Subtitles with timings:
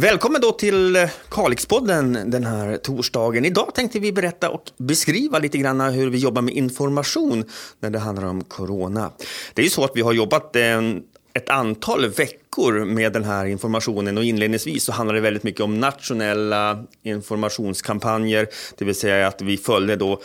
[0.00, 3.44] Välkommen då till Kalixpodden den här torsdagen.
[3.44, 7.44] Idag tänkte vi berätta och beskriva lite grann hur vi jobbar med information
[7.80, 9.10] när det handlar om corona.
[9.54, 11.02] Det är ju så att vi har jobbat en
[11.34, 15.80] ett antal veckor med den här informationen och inledningsvis så handlade det väldigt mycket om
[15.80, 20.20] nationella informationskampanjer, det vill säga att vi följde då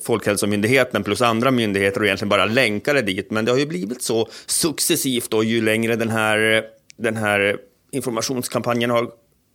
[0.00, 3.30] Folkhälsomyndigheten plus andra myndigheter och egentligen bara länkade dit.
[3.30, 6.62] Men det har ju blivit så successivt och ju längre den här,
[6.96, 7.56] den här
[7.92, 9.10] informationskampanjen har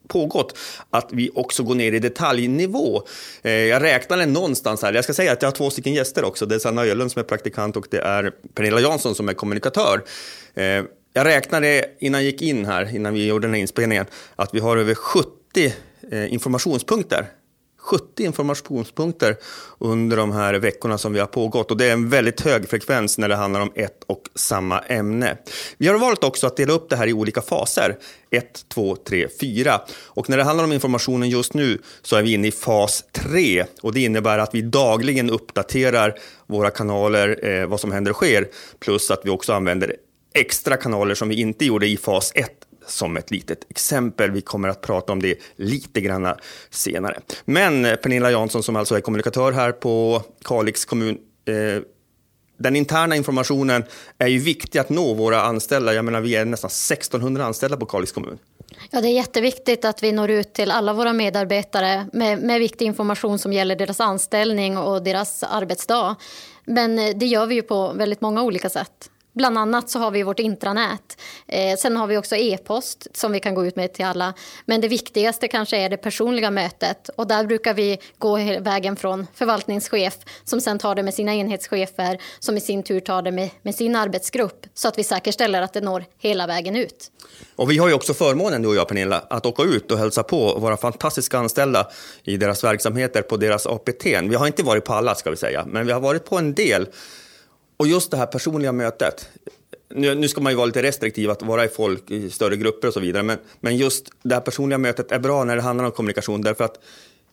[0.08, 0.58] pågått,
[0.90, 3.04] att vi också går ner i detaljnivå.
[3.42, 6.46] Eh, jag räknade någonstans här, jag ska säga att jag har två stycken gäster också.
[6.46, 10.04] Det är Sanna Öhlund som är praktikant och det är Pernilla Jansson som är kommunikatör.
[10.56, 14.06] Eh, jag räknade innan jag gick in här, innan vi gjorde den här inspelningen,
[14.36, 15.74] att vi har över 70
[16.12, 17.28] eh, informationspunkter
[17.88, 19.36] 70 informationspunkter
[19.80, 21.72] under de här veckorna som vi har pågått.
[21.72, 25.38] Och det är en väldigt hög frekvens när det handlar om ett och samma ämne.
[25.78, 27.98] Vi har valt också att dela upp det här i olika faser.
[28.32, 29.82] 1, 2, 3, 4.
[30.06, 33.66] Och när det handlar om informationen just nu så är vi inne i fas 3.
[33.82, 38.48] Och det innebär att vi dagligen uppdaterar våra kanaler, eh, vad som händer och sker.
[38.80, 39.96] Plus att vi också använder
[40.34, 44.32] extra kanaler som vi inte gjorde i fas 1 som ett litet exempel.
[44.32, 46.34] Vi kommer att prata om det lite grann
[46.70, 47.20] senare.
[47.46, 51.84] Men eh, Pernilla Jansson som alltså är kommunikatör här på Kalix kommun eh,
[52.58, 53.84] den interna informationen
[54.18, 55.94] är ju viktig att nå våra anställda.
[55.94, 58.40] Jag menar, vi är nästan 1600 anställda på Kalix kommun.
[58.92, 62.86] Ja, det är jätteviktigt att vi når ut till alla våra medarbetare med, med viktig
[62.86, 66.16] information som gäller deras anställning och deras arbetsdag.
[66.66, 69.10] Men eh, det gör vi ju på väldigt många olika sätt.
[69.38, 71.18] Bland annat så har vi vårt intranät.
[71.48, 74.34] Eh, sen har vi också e-post som vi kan gå ut med till alla.
[74.66, 77.10] Men det viktigaste kanske är det personliga mötet.
[77.16, 80.14] Och där brukar vi gå vägen från förvaltningschef
[80.44, 83.76] som sen tar det med sina enhetschefer som i sin tur tar det med, med
[83.76, 87.12] sin arbetsgrupp så att vi säkerställer att det når hela vägen ut.
[87.56, 90.24] Och vi har ju också förmånen, du och jag Pernilla, att åka ut och hälsa
[90.24, 91.88] på våra fantastiska anställda
[92.24, 94.06] i deras verksamheter på deras APT.
[94.06, 96.54] Vi har inte varit på alla ska vi säga, men vi har varit på en
[96.54, 96.88] del.
[97.78, 99.30] Och just det här personliga mötet.
[99.90, 102.88] Nu, nu, ska man ju vara lite restriktiv att vara i folk i större grupper
[102.88, 103.24] och så vidare.
[103.24, 106.64] Men, men just det här personliga mötet är bra när det handlar om kommunikation därför
[106.64, 106.80] att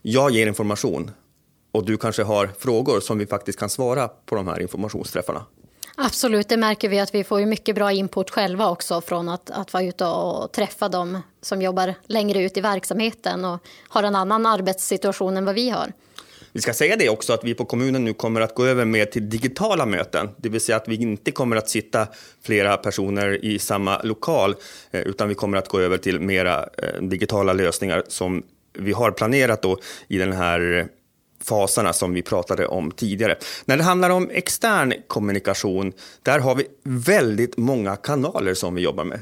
[0.02, 1.10] jag ger information
[1.72, 5.44] och du kanske har frågor som vi faktiskt kan svara på de här informationsträffarna.
[5.96, 9.72] Absolut, det märker vi att vi får mycket bra input själva också från att, att
[9.72, 14.46] vara ute och träffa dem som jobbar längre ut i verksamheten och har en annan
[14.46, 15.92] arbetssituation än vad vi har.
[16.54, 19.04] Vi ska säga det också att vi på kommunen nu kommer att gå över mer
[19.04, 22.06] till digitala möten, det vill säga att vi inte kommer att sitta
[22.42, 24.56] flera personer i samma lokal,
[24.90, 28.42] eh, utan vi kommer att gå över till mera eh, digitala lösningar som
[28.78, 29.78] vi har planerat då
[30.08, 30.88] i den här
[31.42, 33.36] faserna som vi pratade om tidigare.
[33.64, 35.92] När det handlar om extern kommunikation,
[36.22, 39.20] där har vi väldigt många kanaler som vi jobbar med.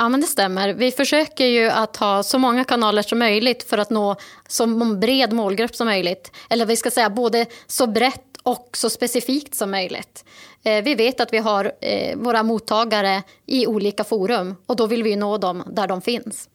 [0.00, 0.74] Ja, men det stämmer.
[0.74, 4.16] Vi försöker ju att ha så många kanaler som möjligt för att nå
[4.48, 6.32] så bred målgrupp som möjligt.
[6.50, 10.24] Eller vi ska säga både så brett och så specifikt som möjligt.
[10.64, 15.02] Eh, vi vet att vi har eh, våra mottagare i olika forum och då vill
[15.02, 16.48] vi nå dem där de finns.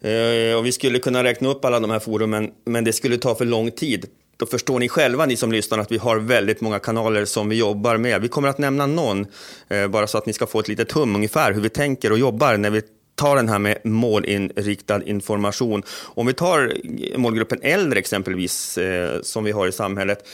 [0.00, 3.34] Eh, och vi skulle kunna räkna upp alla de här forumen, men det skulle ta
[3.34, 4.06] för lång tid
[4.40, 7.56] då förstår ni själva, ni som lyssnar, att vi har väldigt många kanaler som vi
[7.56, 8.20] jobbar med.
[8.20, 9.26] Vi kommer att nämna någon,
[9.68, 12.18] eh, bara så att ni ska få ett litet hum ungefär hur vi tänker och
[12.18, 12.82] jobbar när vi
[13.14, 15.82] tar den här med målinriktad information.
[16.02, 20.28] Om vi tar eh, målgruppen äldre exempelvis, eh, som vi har i samhället,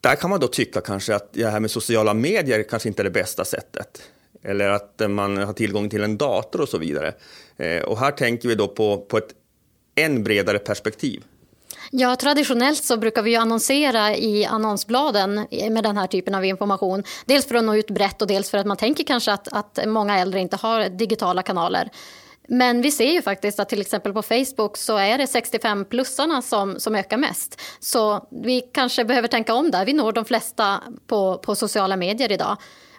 [0.00, 3.04] där kan man då tycka kanske att det här med sociala medier kanske inte är
[3.04, 4.02] det bästa sättet.
[4.42, 7.14] Eller att man har tillgång till en dator och så vidare.
[7.84, 9.28] Och här tänker vi då på, på ett
[9.96, 11.24] än bredare perspektiv.
[11.90, 17.02] Ja, traditionellt så brukar vi annonsera i annonsbladen med den här typen av information.
[17.26, 19.78] Dels för att nå ut brett och dels för att man tänker kanske att, att
[19.86, 21.90] många äldre inte har digitala kanaler.
[22.48, 26.80] Men vi ser ju faktiskt att till exempel på Facebook så är det 65-plussarna som,
[26.80, 27.60] som ökar mest.
[27.80, 29.84] Så vi kanske behöver tänka om där.
[29.84, 32.56] Vi når de flesta på, på sociala medier idag.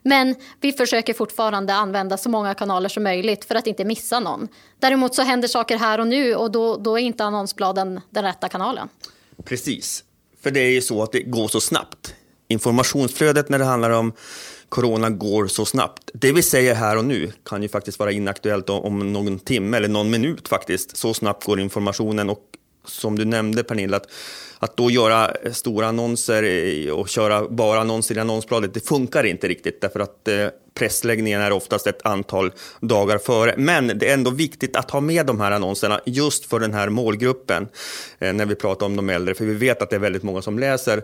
[0.10, 4.48] Men vi försöker fortfarande använda så många kanaler som möjligt för att inte missa någon.
[4.80, 8.50] Däremot så händer saker här och nu och då, då är inte annonsbladen den rätta
[8.50, 8.90] kanalen.
[9.46, 10.04] Precis,
[10.42, 12.16] för det är ju så att det går så snabbt.
[12.48, 14.14] Informationsflödet när det handlar om
[14.70, 16.12] corona går så snabbt.
[16.14, 19.88] Det vi säger här och nu kan ju faktiskt vara inaktuellt om någon timme eller
[19.88, 20.98] någon minut faktiskt.
[20.98, 22.44] Så snabbt går informationen och
[22.86, 24.08] som du nämnde Pernilla, att,
[24.60, 26.44] att då göra stora annonser
[26.92, 31.52] och köra bara annonser i annonsbladet, det funkar inte riktigt därför att eh, pressläggningen är
[31.52, 33.56] oftast ett antal dagar före.
[33.58, 36.90] Men det är ändå viktigt att ha med de här annonserna just för den här
[36.90, 37.68] målgruppen
[38.20, 40.42] eh, när vi pratar om de äldre, för vi vet att det är väldigt många
[40.42, 41.02] som läser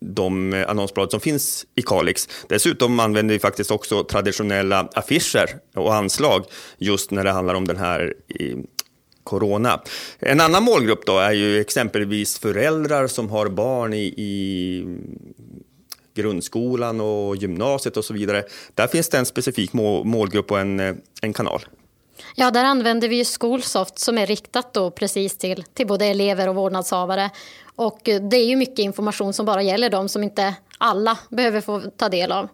[0.00, 2.28] de annonsblad som finns i Kalix.
[2.48, 6.44] Dessutom använder vi faktiskt också traditionella affischer och anslag
[6.78, 8.14] just när det handlar om den här
[9.26, 9.80] corona.
[10.18, 14.84] En annan målgrupp då är ju exempelvis föräldrar som har barn i, i
[16.14, 18.44] grundskolan och gymnasiet och så vidare.
[18.74, 21.66] Där finns det en specifik målgrupp och en, en kanal.
[22.34, 26.54] Ja, där använder vi Skolsoft som är riktat då precis till, till både elever och
[26.54, 27.30] vårdnadshavare.
[27.76, 31.60] Och eh, det är ju mycket information som bara gäller dem som inte alla behöver
[31.60, 32.48] få ta del av.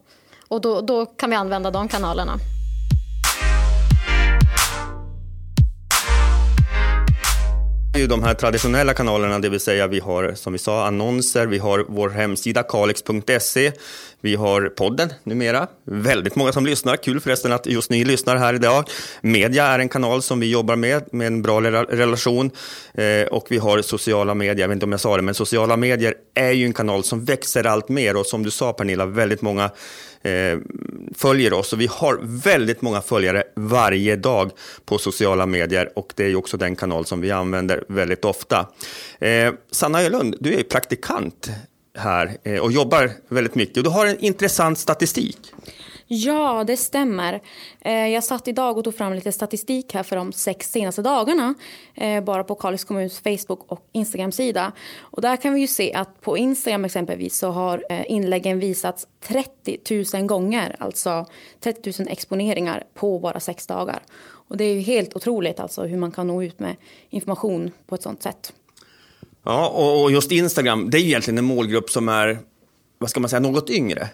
[0.48, 2.38] Och då, då kan vi använda de kanalerna.
[8.02, 11.58] Ju de här traditionella kanalerna, det vill säga vi har som vi sa annonser, vi
[11.58, 13.72] har vår hemsida kalix.se,
[14.20, 18.54] vi har podden numera, väldigt många som lyssnar, kul förresten att just ni lyssnar här
[18.54, 18.84] idag.
[19.20, 22.50] Media är en kanal som vi jobbar med, med en bra relation.
[22.94, 25.76] Eh, och vi har sociala medier, jag vet inte om jag sa det, men sociala
[25.76, 28.16] medier är ju en kanal som växer allt mer.
[28.16, 29.70] Och som du sa Pernilla, väldigt många
[30.22, 30.58] eh,
[31.16, 31.72] följer oss.
[31.72, 34.50] Och vi har väldigt många följare varje dag
[34.84, 35.98] på sociala medier.
[35.98, 38.66] Och det är ju också den kanal som vi använder väldigt ofta.
[39.20, 41.50] Eh, Sanna Ölund, du är praktikant
[41.98, 43.84] här eh, och jobbar väldigt mycket.
[43.84, 45.38] du har en intressant statistik.
[46.14, 47.40] Ja, det stämmer.
[47.80, 51.54] Eh, jag satt idag och tog fram lite statistik här för de sex senaste dagarna.
[51.94, 54.72] Eh, bara på Kalix kommuns Facebook och Instagram-sida.
[54.98, 59.06] Och där kan vi ju se att på Instagram exempelvis så har eh, inläggen visats
[59.20, 60.76] 30 000 gånger.
[60.78, 61.26] Alltså
[61.60, 64.02] 30 000 exponeringar på bara sex dagar.
[64.22, 66.76] Och det är ju helt otroligt alltså hur man kan nå ut med
[67.10, 68.52] information på ett sånt sätt.
[69.44, 72.38] Ja, och just Instagram, det är egentligen en målgrupp som är,
[72.98, 74.08] vad ska man säga, något yngre.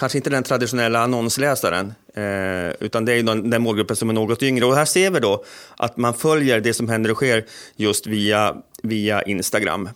[0.00, 4.42] Kanske inte den traditionella annonsläsaren, eh, utan det är den, den målgruppen som är något
[4.42, 4.64] yngre.
[4.64, 5.44] Och här ser vi då
[5.76, 7.44] att man följer det som händer och sker
[7.76, 9.88] just via, via Instagram.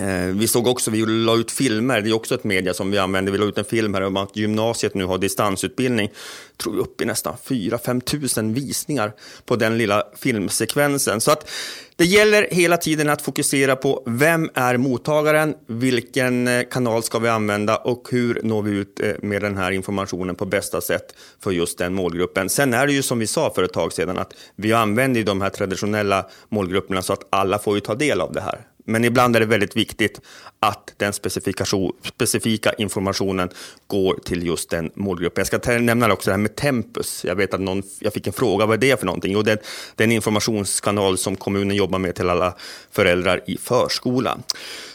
[0.00, 2.98] Eh, vi såg också, vi la ut filmer, det är också ett media som vi
[2.98, 3.32] använder.
[3.32, 6.10] Vi la ut en film här om att gymnasiet nu har distansutbildning.
[6.56, 9.12] Tror vi upp i nästan 4-5 tusen visningar
[9.44, 11.20] på den lilla filmsekvensen.
[11.20, 11.50] Så att
[11.96, 17.28] det gäller hela tiden att fokusera på vem är mottagaren, vilken eh, kanal ska vi
[17.28, 21.50] använda och hur når vi ut eh, med den här informationen på bästa sätt för
[21.50, 22.48] just den målgruppen.
[22.48, 25.40] Sen är det ju som vi sa för ett tag sedan att vi använder de
[25.40, 28.66] här traditionella målgrupperna så att alla får ju ta del av det här.
[28.84, 30.20] Men ibland är det väldigt viktigt
[30.60, 33.48] att den specifika informationen
[33.86, 35.44] går till just den målgruppen.
[35.50, 37.24] Jag ska nämna också det här med Tempus.
[37.24, 39.32] Jag vet att någon, jag fick en fråga, vad är det för någonting?
[39.32, 39.52] Jo, det,
[39.96, 42.56] är en informationskanal som kommunen jobbar med till alla
[42.90, 44.42] föräldrar i förskolan.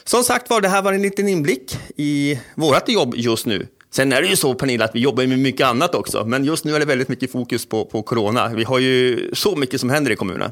[0.04, 3.66] Som sagt var, det här var en liten inblick i vårt jobb just nu.
[3.90, 6.64] Sen är det ju så Pernilla att vi jobbar med mycket annat också, men just
[6.64, 8.48] nu är det väldigt mycket fokus på, på corona.
[8.48, 10.50] Vi har ju så mycket som händer i kommunen.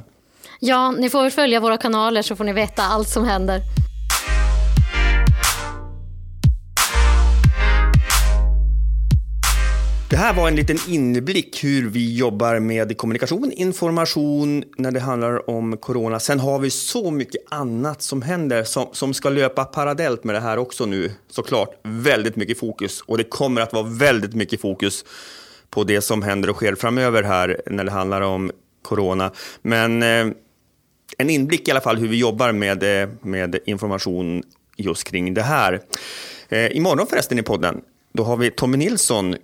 [0.60, 3.62] Ja, ni får väl följa våra kanaler så får ni veta allt som händer.
[10.10, 15.50] Det här var en liten inblick hur vi jobbar med kommunikation, information när det handlar
[15.50, 16.20] om corona.
[16.20, 20.40] Sen har vi så mycket annat som händer som, som ska löpa parallellt med det
[20.40, 21.12] här också nu.
[21.30, 25.04] Såklart väldigt mycket fokus och det kommer att vara väldigt mycket fokus
[25.70, 28.50] på det som händer och sker framöver här när det handlar om
[28.82, 29.30] corona.
[29.62, 30.26] Men eh,
[31.18, 34.42] en inblick i alla fall hur vi jobbar med, eh, med information
[34.76, 35.80] just kring det här.
[36.48, 37.80] Eh, imorgon förresten i podden,
[38.12, 39.36] då har vi Tommy Nilsson,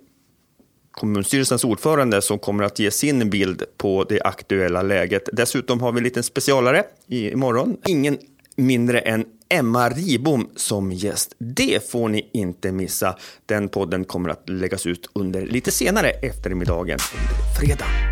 [0.91, 5.29] kommunstyrelsens ordförande, som kommer att ge sin bild på det aktuella läget.
[5.33, 7.77] Dessutom har vi en liten specialare i imorgon.
[7.87, 8.17] Ingen
[8.55, 11.35] mindre än Emma Ribom som gäst.
[11.37, 13.17] Det får ni inte missa.
[13.45, 18.10] Den podden kommer att läggas ut under lite senare eftermiddagen under fredag.